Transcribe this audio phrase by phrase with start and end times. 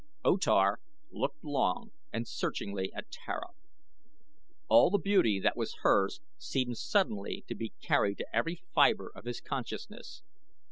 [0.25, 0.79] O Tar
[1.11, 4.65] looked long and searchingly at Tara of Helium.
[4.67, 9.25] All the beauty that was hers seemed suddenly to be carried to every fibre of
[9.25, 10.23] his consciousness.